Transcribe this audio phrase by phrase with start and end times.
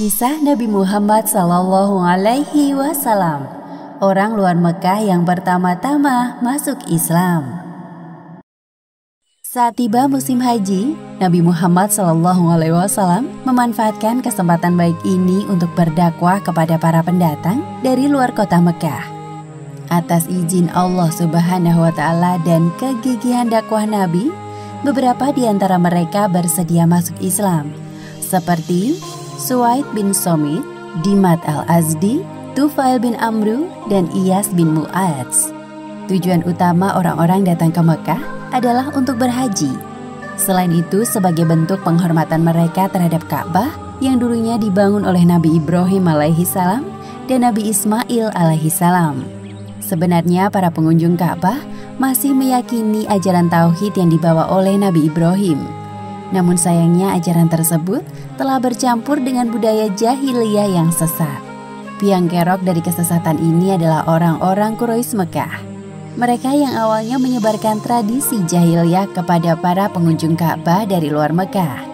[0.00, 3.44] Kisah Nabi Muhammad Sallallahu Alaihi Wasallam,
[4.00, 7.60] orang luar Mekah yang pertama-tama masuk Islam.
[9.44, 16.40] Saat tiba musim haji, Nabi Muhammad Sallallahu Alaihi Wasallam memanfaatkan kesempatan baik ini untuk berdakwah
[16.40, 19.09] kepada para pendatang dari luar kota Mekah.
[19.90, 24.30] Atas izin Allah Subhanahu wa Ta'ala dan kegigihan dakwah Nabi,
[24.86, 27.74] beberapa di antara mereka bersedia masuk Islam,
[28.22, 28.94] seperti
[29.34, 30.62] Suwaid bin Somit,
[31.02, 32.22] Dimat al-Azdi,
[32.54, 35.50] Tufail bin Amru, dan Iyas bin Mu'adz.
[36.06, 38.22] Tujuan utama orang-orang datang ke Mekah
[38.54, 39.74] adalah untuk berhaji.
[40.38, 46.46] Selain itu, sebagai bentuk penghormatan mereka terhadap Ka'bah yang dulunya dibangun oleh Nabi Ibrahim alaihi
[46.46, 46.86] salam
[47.26, 49.39] dan Nabi Ismail alaihi salam.
[49.90, 51.58] Sebenarnya para pengunjung Ka'bah
[51.98, 55.66] masih meyakini ajaran tauhid yang dibawa oleh Nabi Ibrahim.
[56.30, 58.06] Namun sayangnya ajaran tersebut
[58.38, 61.42] telah bercampur dengan budaya jahiliyah yang sesat.
[61.98, 65.58] Piang kerok dari kesesatan ini adalah orang-orang Quraisy Mekah.
[66.14, 71.90] Mereka yang awalnya menyebarkan tradisi jahiliyah kepada para pengunjung Ka'bah dari luar Mekah.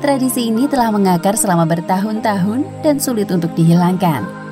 [0.00, 4.43] Tradisi ini telah mengakar selama bertahun-tahun dan sulit untuk dihilangkan.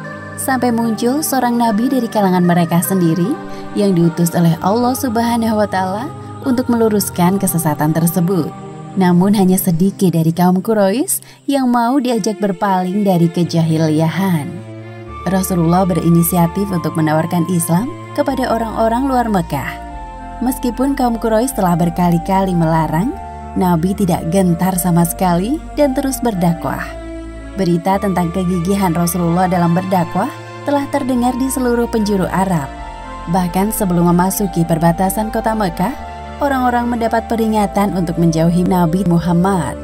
[0.42, 3.30] Sampai muncul seorang nabi dari kalangan mereka sendiri
[3.78, 6.10] yang diutus oleh Allah Subhanahu wa taala
[6.42, 8.50] untuk meluruskan kesesatan tersebut.
[8.98, 14.50] Namun hanya sedikit dari kaum Quraisy yang mau diajak berpaling dari kejahiliahan.
[15.30, 17.86] Rasulullah berinisiatif untuk menawarkan Islam
[18.18, 19.78] kepada orang-orang luar Mekah.
[20.42, 23.14] Meskipun kaum Quraisy telah berkali-kali melarang,
[23.54, 27.01] Nabi tidak gentar sama sekali dan terus berdakwah.
[27.52, 30.32] Berita tentang kegigihan Rasulullah dalam berdakwah
[30.64, 32.64] telah terdengar di seluruh penjuru Arab.
[33.28, 35.92] Bahkan sebelum memasuki perbatasan kota Mekah,
[36.40, 39.76] orang-orang mendapat peringatan untuk menjauhi Nabi Muhammad.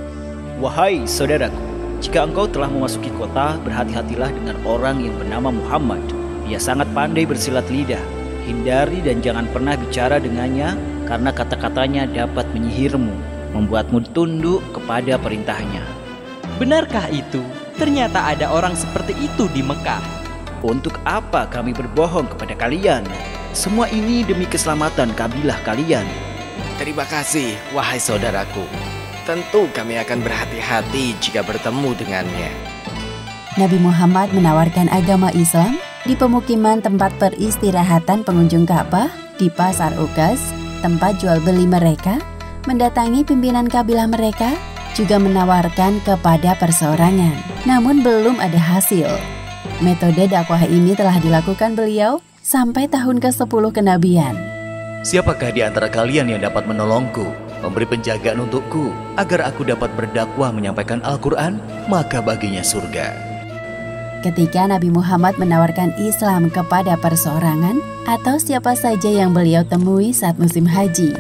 [0.65, 1.61] Wahai saudaraku,
[2.01, 6.01] jika engkau telah memasuki kota, berhati-hatilah dengan orang yang bernama Muhammad.
[6.49, 8.01] Ia sangat pandai bersilat lidah.
[8.49, 10.73] Hindari dan jangan pernah bicara dengannya
[11.05, 13.13] karena kata-katanya dapat menyihirmu,
[13.53, 15.85] membuatmu tunduk kepada perintahnya.
[16.57, 17.45] Benarkah itu?
[17.79, 20.03] Ternyata ada orang seperti itu di Mekah.
[20.67, 23.07] Untuk apa kami berbohong kepada kalian?
[23.55, 26.03] Semua ini demi keselamatan kabilah kalian.
[26.75, 28.67] Terima kasih, wahai saudaraku.
[29.23, 32.51] Tentu kami akan berhati-hati jika bertemu dengannya.
[33.55, 39.07] Nabi Muhammad menawarkan agama Islam di pemukiman tempat peristirahatan pengunjung Ka'bah
[39.39, 40.43] di Pasar Ukas,
[40.83, 42.19] tempat jual beli mereka,
[42.67, 44.59] mendatangi pimpinan kabilah mereka,
[44.99, 47.63] juga menawarkan kepada perseorangan.
[47.63, 49.07] Namun belum ada hasil.
[49.79, 54.35] Metode dakwah ini telah dilakukan beliau sampai tahun ke-10 kenabian.
[55.07, 57.23] Siapakah di antara kalian yang dapat menolongku,
[57.63, 63.15] memberi penjagaan untukku, agar aku dapat berdakwah menyampaikan Al-Quran, maka baginya surga.
[64.27, 67.79] Ketika Nabi Muhammad menawarkan Islam kepada perseorangan
[68.11, 71.15] atau siapa saja yang beliau temui saat musim haji,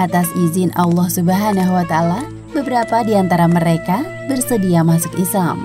[0.00, 5.62] atas izin Allah Subhanahu wa Ta'ala, beberapa di antara mereka bersedia masuk Islam.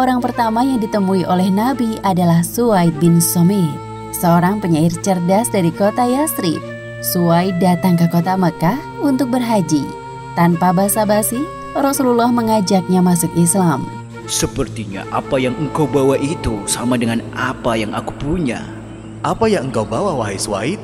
[0.00, 3.68] Orang pertama yang ditemui oleh Nabi adalah Suwaid bin Somit,
[4.16, 9.88] seorang penyair cerdas dari kota Yasrib Suai datang ke kota Mekah untuk berhaji.
[10.36, 11.40] Tanpa basa-basi,
[11.72, 13.88] Rasulullah mengajaknya masuk Islam.
[14.28, 18.68] Sepertinya apa yang engkau bawa itu sama dengan apa yang aku punya.
[19.24, 20.76] Apa yang engkau bawa, wahai Suaid?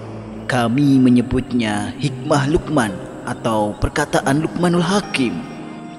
[0.48, 5.34] Kami menyebutnya hikmah Lukman atau perkataan Lukmanul Hakim.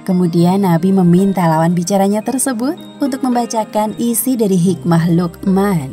[0.08, 5.92] Kemudian Nabi meminta lawan bicaranya tersebut untuk membacakan isi dari hikmah Lukman.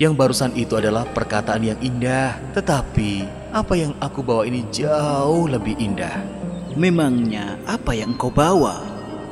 [0.00, 5.76] Yang barusan itu adalah perkataan yang indah, tetapi apa yang aku bawa ini jauh lebih
[5.76, 6.16] indah.
[6.72, 8.80] Memangnya apa yang kau bawa?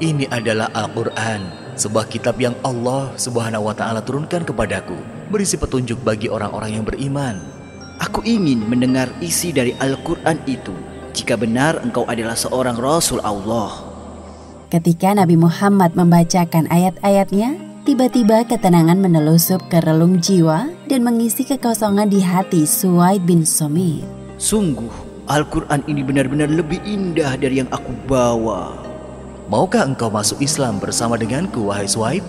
[0.05, 5.01] Ini adalah Al-Quran, sebuah kitab yang Allah subhanahu wa ta'ala turunkan kepadaku,
[5.33, 7.41] berisi petunjuk bagi orang-orang yang beriman.
[8.01, 10.73] Aku ingin mendengar isi dari Al-Quran itu,
[11.21, 13.85] jika benar engkau adalah seorang Rasul Allah.
[14.73, 22.25] Ketika Nabi Muhammad membacakan ayat-ayatnya, tiba-tiba ketenangan menelusup ke relung jiwa dan mengisi kekosongan di
[22.25, 24.09] hati Suwaid bin Somit.
[24.41, 24.89] Sungguh,
[25.29, 28.73] Al-Quran ini benar-benar lebih indah dari yang aku bawa.
[29.51, 32.25] Maukah engkau masuk Islam bersama denganku, wahai Suwaid?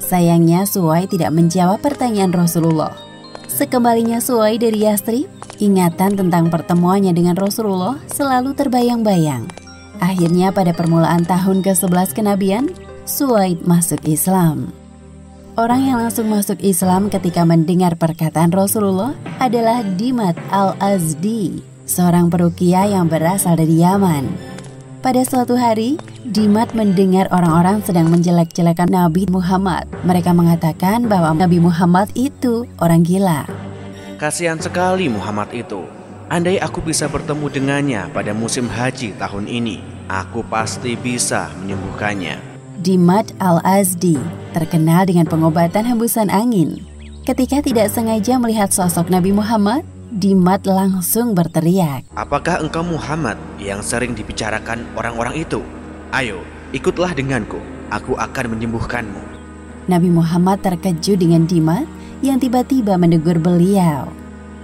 [0.00, 3.09] Sayangnya Suwaid tidak menjawab pertanyaan Rasulullah.
[3.50, 5.26] Sekembalinya Suwaid dari Yastri,
[5.58, 9.50] ingatan tentang pertemuannya dengan Rasulullah selalu terbayang-bayang.
[9.98, 12.70] Akhirnya pada permulaan tahun ke-11 kenabian,
[13.10, 14.70] Suwaid masuk Islam.
[15.58, 21.58] Orang yang langsung masuk Islam ketika mendengar perkataan Rasulullah adalah Dimat al-Azdi,
[21.90, 24.30] seorang perukia yang berasal dari Yaman.
[25.00, 25.96] Pada suatu hari,
[26.28, 29.88] Dimat mendengar orang-orang sedang menjelek-jelekan Nabi Muhammad.
[30.04, 33.48] Mereka mengatakan bahwa Nabi Muhammad itu orang gila.
[34.20, 35.88] Kasihan sekali Muhammad itu.
[36.28, 39.80] Andai aku bisa bertemu dengannya pada musim haji tahun ini,
[40.12, 42.36] aku pasti bisa menyembuhkannya.
[42.84, 44.20] Dimat Al-Azdi
[44.52, 46.84] terkenal dengan pengobatan hembusan angin.
[47.24, 52.02] Ketika tidak sengaja melihat sosok Nabi Muhammad, Dimat langsung berteriak.
[52.18, 55.62] Apakah engkau Muhammad yang sering dibicarakan orang-orang itu?
[56.10, 56.42] Ayo,
[56.74, 57.62] ikutlah denganku.
[57.94, 59.22] Aku akan menyembuhkanmu.
[59.86, 61.86] Nabi Muhammad terkejut dengan Dimat
[62.26, 64.10] yang tiba-tiba menegur beliau.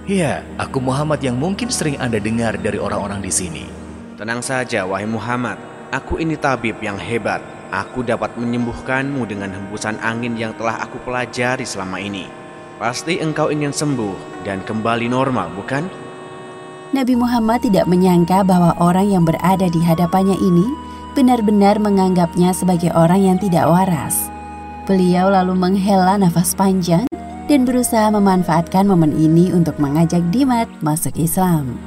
[0.03, 3.71] Ya, aku Muhammad yang mungkin sering Anda dengar dari orang-orang di sini.
[4.19, 5.55] Tenang saja, wahai Muhammad.
[5.95, 7.39] Aku ini tabib yang hebat.
[7.71, 12.46] Aku dapat menyembuhkanmu dengan hembusan angin yang telah aku pelajari selama ini.
[12.77, 15.89] Pasti engkau ingin sembuh dan kembali normal, bukan?
[16.93, 20.65] Nabi Muhammad tidak menyangka bahwa orang yang berada di hadapannya ini
[21.17, 24.29] benar-benar menganggapnya sebagai orang yang tidak waras.
[24.85, 27.09] Beliau lalu menghela nafas panjang
[27.49, 31.81] dan berusaha memanfaatkan momen ini untuk mengajak Dimat masuk Islam.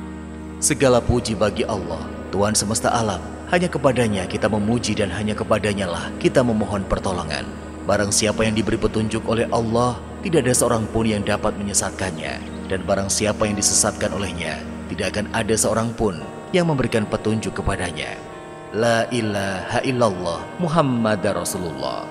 [0.58, 2.02] Segala puji bagi Allah,
[2.34, 3.22] Tuhan semesta alam.
[3.54, 7.69] Hanya kepadanya kita memuji dan hanya kepadanya lah kita memohon pertolongan.
[7.90, 12.38] Barang siapa yang diberi petunjuk oleh Allah, tidak ada seorang pun yang dapat menyesatkannya.
[12.70, 16.22] Dan barang siapa yang disesatkan olehnya, tidak akan ada seorang pun
[16.54, 18.14] yang memberikan petunjuk kepadanya.
[18.70, 22.06] La ilaha illallah Muhammad Rasulullah.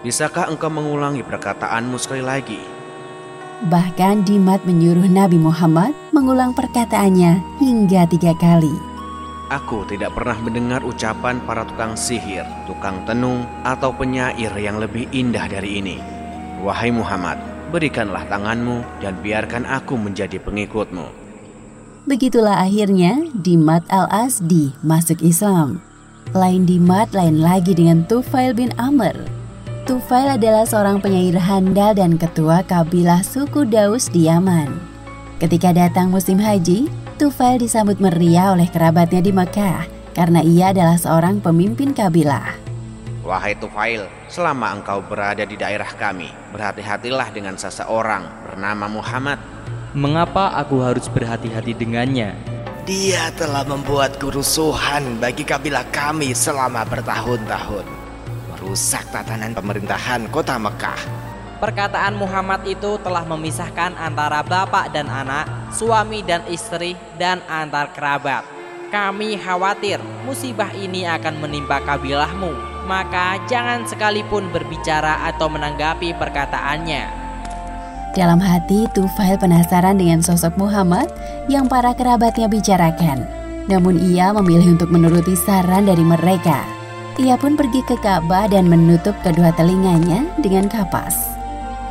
[0.00, 2.64] Bisakah engkau mengulangi perkataanmu sekali lagi?
[3.68, 8.89] Bahkan Dimat menyuruh Nabi Muhammad mengulang perkataannya hingga tiga kali.
[9.50, 15.50] Aku tidak pernah mendengar ucapan para tukang sihir, tukang tenung, atau penyair yang lebih indah
[15.50, 15.98] dari ini.
[16.62, 17.42] Wahai Muhammad,
[17.74, 21.10] berikanlah tanganmu dan biarkan aku menjadi pengikutmu.
[22.06, 25.82] Begitulah akhirnya Dimat al-Asdi masuk Islam.
[26.30, 29.18] Lain Dimat lain lagi dengan Tufail bin Amr
[29.90, 34.70] Tufail adalah seorang penyair handal dan ketua kabilah suku Daus di Yaman.
[35.42, 36.86] Ketika datang musim haji,
[37.20, 39.84] Tufail disambut meriah oleh kerabatnya di Mekah
[40.16, 42.56] karena ia adalah seorang pemimpin kabilah.
[43.20, 49.36] Wahai Tufail, selama engkau berada di daerah kami, berhati-hatilah dengan seseorang bernama Muhammad.
[49.92, 52.32] Mengapa aku harus berhati-hati dengannya?
[52.88, 57.84] Dia telah membuat kerusuhan bagi kabilah kami selama bertahun-tahun
[58.48, 61.28] merusak tatanan pemerintahan kota Mekah.
[61.60, 68.42] Perkataan Muhammad itu telah memisahkan antara bapak dan anak, suami dan istri, dan antar kerabat.
[68.90, 72.50] Kami khawatir musibah ini akan menimpa kabilahmu,
[72.90, 77.06] maka jangan sekalipun berbicara atau menanggapi perkataannya.
[78.10, 81.06] Dalam hati, Tufail penasaran dengan sosok Muhammad
[81.46, 83.22] yang para kerabatnya bicarakan.
[83.70, 86.66] Namun ia memilih untuk menuruti saran dari mereka.
[87.22, 91.39] Ia pun pergi ke Ka'bah dan menutup kedua telinganya dengan kapas.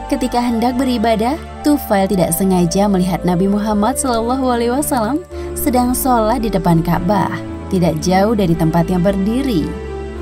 [0.09, 5.21] Ketika hendak beribadah, Tufail tidak sengaja melihat Nabi Muhammad SAW
[5.53, 7.29] sedang sholat di depan Ka'bah,
[7.69, 9.69] tidak jauh dari tempat yang berdiri.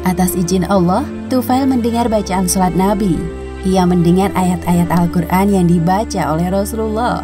[0.03, 3.15] Atas izin Allah, Tufail mendengar bacaan sholat Nabi.
[3.63, 7.23] Ia mendengar ayat-ayat Al-Quran yang dibaca oleh Rasulullah.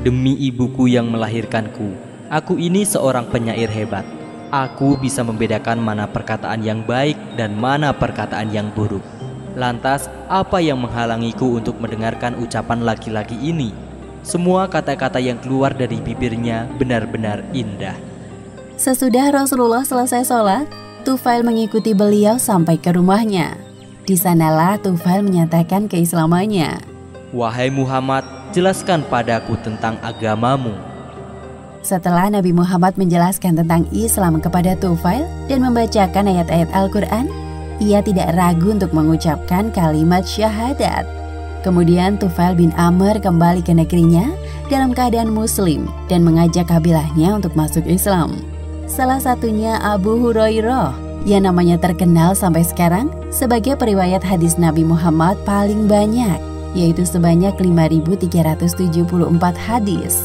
[0.00, 2.00] Demi ibuku yang melahirkanku,
[2.32, 4.08] aku ini seorang penyair hebat.
[4.48, 9.19] Aku bisa membedakan mana perkataan yang baik dan mana perkataan yang buruk.
[9.58, 13.74] Lantas, apa yang menghalangiku untuk mendengarkan ucapan laki-laki ini?
[14.22, 17.96] Semua kata-kata yang keluar dari bibirnya benar-benar indah.
[18.76, 20.64] Sesudah Rasulullah selesai sholat,
[21.00, 23.56] Tufail mengikuti beliau sampai ke rumahnya.
[24.04, 26.80] Di sanalah Tufail menyatakan keislamannya.
[27.32, 30.76] Wahai Muhammad, jelaskan padaku tentang agamamu.
[31.80, 37.32] Setelah Nabi Muhammad menjelaskan tentang Islam kepada Tufail dan membacakan ayat-ayat Al-Quran,
[37.80, 41.08] ia tidak ragu untuk mengucapkan kalimat syahadat.
[41.60, 44.32] Kemudian Tufail bin Amr kembali ke negerinya
[44.72, 48.40] dalam keadaan muslim dan mengajak kabilahnya untuk masuk Islam.
[48.88, 50.96] Salah satunya Abu Hurairah
[51.28, 56.40] yang namanya terkenal sampai sekarang sebagai periwayat hadis Nabi Muhammad paling banyak,
[56.72, 58.56] yaitu sebanyak 5.374
[59.56, 60.16] hadis.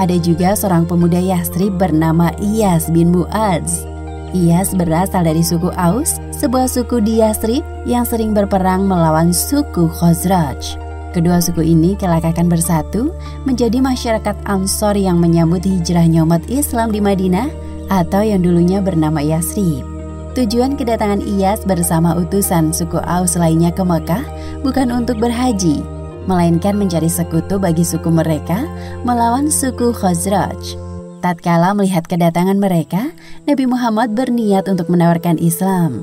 [0.00, 3.91] Ada juga seorang pemuda Yastrib bernama Iyas bin Mu'adz.
[4.32, 10.80] Iyas berasal dari suku Aus, sebuah suku di Yastrib yang sering berperang melawan suku Khosraj.
[11.12, 13.12] Kedua suku ini kelak akan bersatu
[13.44, 17.52] menjadi masyarakat Ansor yang menyambut hijrahnya umat Islam di Madinah
[17.92, 19.84] atau yang dulunya bernama Yasrib.
[20.32, 24.24] Tujuan kedatangan Iyas bersama utusan suku Aus lainnya ke Mekah
[24.64, 25.84] bukan untuk berhaji,
[26.24, 28.64] melainkan mencari sekutu bagi suku mereka
[29.04, 30.91] melawan suku Khazraj.
[31.22, 33.14] Tatkala melihat kedatangan mereka,
[33.46, 36.02] Nabi Muhammad berniat untuk menawarkan Islam.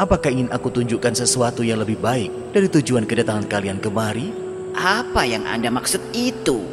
[0.00, 4.32] Apakah ingin aku tunjukkan sesuatu yang lebih baik dari tujuan kedatangan kalian kemari?
[4.72, 6.64] Apa yang Anda maksud itu?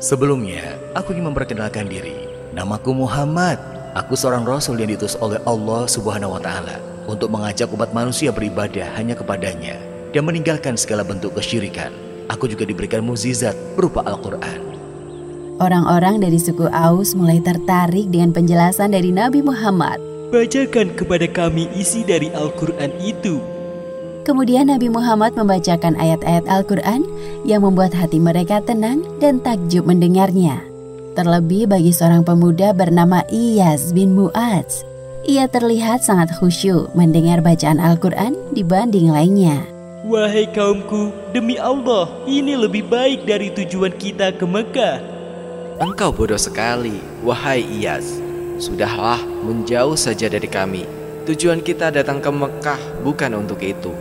[0.00, 2.16] Sebelumnya, aku ingin memperkenalkan diri.
[2.56, 3.60] Namaku Muhammad.
[3.92, 8.88] Aku seorang rasul yang diutus oleh Allah Subhanahu wa taala untuk mengajak umat manusia beribadah
[8.96, 9.76] hanya kepadanya
[10.16, 11.92] dan meninggalkan segala bentuk kesyirikan.
[12.32, 14.77] Aku juga diberikan mukjizat berupa Al-Qur'an.
[15.58, 19.98] Orang-orang dari suku Aus mulai tertarik dengan penjelasan dari Nabi Muhammad.
[20.30, 23.42] Bacakan kepada kami isi dari Al-Quran itu.
[24.22, 27.02] Kemudian Nabi Muhammad membacakan ayat-ayat Al-Quran
[27.42, 30.62] yang membuat hati mereka tenang dan takjub mendengarnya.
[31.18, 34.86] Terlebih bagi seorang pemuda bernama Iyaz bin Mu'adz.
[35.26, 39.58] Ia terlihat sangat khusyuk mendengar bacaan Al-Quran dibanding lainnya.
[40.06, 45.17] Wahai kaumku, demi Allah, ini lebih baik dari tujuan kita ke Mekah.
[45.78, 48.18] Engkau bodoh sekali, wahai Iyas.
[48.58, 50.82] Sudahlah, menjauh saja dari kami.
[51.22, 53.94] Tujuan kita datang ke Mekah bukan untuk itu.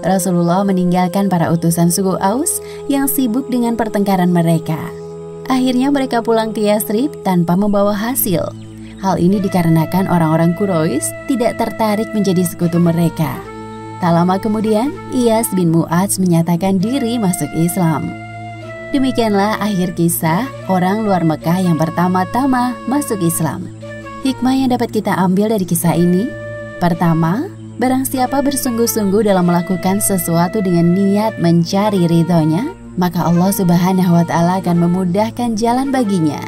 [0.00, 4.80] Rasulullah meninggalkan para utusan suku Aus yang sibuk dengan pertengkaran mereka.
[5.52, 8.48] Akhirnya mereka pulang ke Yasrib tanpa membawa hasil.
[9.04, 13.36] Hal ini dikarenakan orang-orang Quraisy tidak tertarik menjadi sekutu mereka.
[14.00, 18.25] Tak lama kemudian, Iyas bin Mu'adz menyatakan diri masuk Islam.
[18.94, 23.66] Demikianlah akhir kisah orang luar Mekah yang pertama-tama masuk Islam.
[24.22, 26.30] Hikmah yang dapat kita ambil dari kisah ini,
[26.78, 27.50] pertama,
[27.82, 34.62] barang siapa bersungguh-sungguh dalam melakukan sesuatu dengan niat mencari ridhonya, maka Allah Subhanahu wa Ta'ala
[34.62, 36.40] akan memudahkan jalan baginya.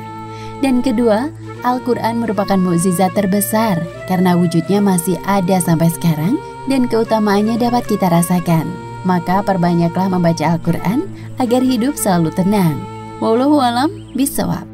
[0.63, 1.35] Dan kedua,
[1.67, 6.39] Al-Quran merupakan mukjizat terbesar karena wujudnya masih ada sampai sekarang
[6.71, 8.88] dan keutamaannya dapat kita rasakan.
[9.09, 11.09] Maka perbanyaklah membaca Al-Quran
[11.41, 12.77] agar hidup selalu tenang.
[13.25, 14.68] Wallahu alam bisawab.